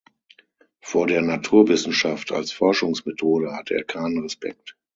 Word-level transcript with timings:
Vor 0.79 1.05
der 1.05 1.21
Naturwissenschaft 1.21 2.31
als 2.31 2.51
Forschungsmethode 2.51 3.53
hatte 3.55 3.75
er 3.75 3.83
keinen 3.83 4.17
Respekt. 4.23 4.75